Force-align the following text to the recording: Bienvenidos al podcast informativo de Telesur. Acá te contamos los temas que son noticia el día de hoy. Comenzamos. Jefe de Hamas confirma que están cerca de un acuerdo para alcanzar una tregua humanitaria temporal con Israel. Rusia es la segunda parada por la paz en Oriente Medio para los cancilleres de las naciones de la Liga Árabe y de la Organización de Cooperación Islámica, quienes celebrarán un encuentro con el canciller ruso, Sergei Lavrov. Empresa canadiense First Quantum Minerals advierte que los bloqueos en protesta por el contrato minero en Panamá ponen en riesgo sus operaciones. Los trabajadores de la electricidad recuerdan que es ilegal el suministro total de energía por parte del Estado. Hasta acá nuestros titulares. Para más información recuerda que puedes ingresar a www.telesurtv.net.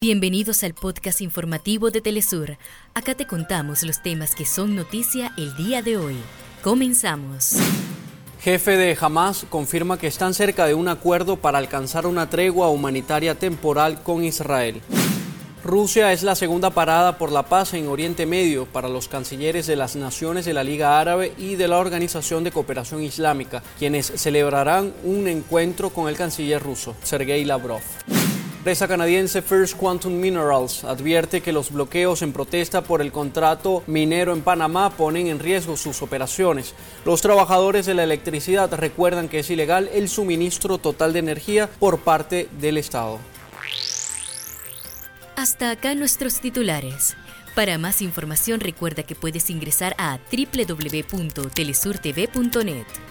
Bienvenidos 0.00 0.62
al 0.62 0.74
podcast 0.74 1.20
informativo 1.22 1.90
de 1.90 2.00
Telesur. 2.00 2.56
Acá 2.94 3.16
te 3.16 3.26
contamos 3.26 3.82
los 3.82 4.00
temas 4.00 4.36
que 4.36 4.46
son 4.46 4.76
noticia 4.76 5.32
el 5.36 5.56
día 5.56 5.82
de 5.82 5.96
hoy. 5.96 6.14
Comenzamos. 6.62 7.56
Jefe 8.40 8.76
de 8.76 8.96
Hamas 9.00 9.44
confirma 9.50 9.98
que 9.98 10.06
están 10.06 10.34
cerca 10.34 10.66
de 10.66 10.74
un 10.74 10.86
acuerdo 10.86 11.34
para 11.34 11.58
alcanzar 11.58 12.06
una 12.06 12.30
tregua 12.30 12.68
humanitaria 12.68 13.34
temporal 13.34 14.00
con 14.04 14.22
Israel. 14.22 14.80
Rusia 15.64 16.12
es 16.12 16.22
la 16.22 16.36
segunda 16.36 16.70
parada 16.70 17.18
por 17.18 17.32
la 17.32 17.42
paz 17.48 17.74
en 17.74 17.88
Oriente 17.88 18.24
Medio 18.24 18.66
para 18.66 18.88
los 18.88 19.08
cancilleres 19.08 19.66
de 19.66 19.74
las 19.74 19.96
naciones 19.96 20.44
de 20.44 20.52
la 20.52 20.62
Liga 20.62 21.00
Árabe 21.00 21.32
y 21.36 21.56
de 21.56 21.66
la 21.66 21.78
Organización 21.78 22.44
de 22.44 22.52
Cooperación 22.52 23.02
Islámica, 23.02 23.64
quienes 23.80 24.06
celebrarán 24.06 24.92
un 25.02 25.26
encuentro 25.26 25.90
con 25.90 26.08
el 26.08 26.16
canciller 26.16 26.62
ruso, 26.62 26.94
Sergei 27.02 27.44
Lavrov. 27.44 27.82
Empresa 28.58 28.88
canadiense 28.88 29.40
First 29.40 29.76
Quantum 29.76 30.14
Minerals 30.14 30.82
advierte 30.82 31.42
que 31.42 31.52
los 31.52 31.70
bloqueos 31.70 32.22
en 32.22 32.32
protesta 32.32 32.82
por 32.82 33.00
el 33.00 33.12
contrato 33.12 33.84
minero 33.86 34.32
en 34.32 34.42
Panamá 34.42 34.90
ponen 34.90 35.28
en 35.28 35.38
riesgo 35.38 35.76
sus 35.76 36.02
operaciones. 36.02 36.74
Los 37.04 37.22
trabajadores 37.22 37.86
de 37.86 37.94
la 37.94 38.02
electricidad 38.02 38.74
recuerdan 38.74 39.28
que 39.28 39.38
es 39.38 39.48
ilegal 39.48 39.88
el 39.94 40.08
suministro 40.08 40.78
total 40.78 41.12
de 41.12 41.20
energía 41.20 41.70
por 41.78 42.00
parte 42.00 42.48
del 42.60 42.78
Estado. 42.78 43.20
Hasta 45.36 45.70
acá 45.70 45.94
nuestros 45.94 46.40
titulares. 46.40 47.16
Para 47.54 47.78
más 47.78 48.02
información 48.02 48.58
recuerda 48.58 49.04
que 49.04 49.14
puedes 49.14 49.50
ingresar 49.50 49.94
a 49.98 50.18
www.telesurtv.net. 50.32 53.07